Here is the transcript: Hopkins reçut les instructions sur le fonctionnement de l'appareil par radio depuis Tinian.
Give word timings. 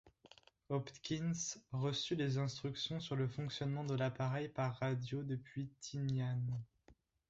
Hopkins 0.71 1.59
reçut 1.73 2.15
les 2.15 2.39
instructions 2.39 2.99
sur 2.99 3.15
le 3.15 3.27
fonctionnement 3.27 3.83
de 3.83 3.93
l'appareil 3.93 4.47
par 4.49 4.73
radio 4.77 5.21
depuis 5.21 5.69
Tinian. 5.79 6.41